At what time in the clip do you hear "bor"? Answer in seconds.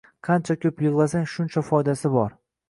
2.17-2.35